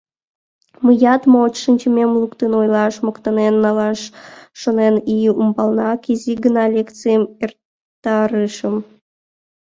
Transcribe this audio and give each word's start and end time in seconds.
Мыят, 0.83 1.21
мо 1.33 1.41
шинчымем 1.63 2.11
луктын 2.21 2.51
ойлаш, 2.59 2.95
моктанен 3.05 3.53
налаш 3.63 3.99
шонен, 4.61 4.95
ий 5.13 5.25
ӱмбалнак 5.41 6.01
изи 6.13 6.33
гына 6.45 6.63
лекцийым 6.75 7.23
эртарышым. 7.43 8.75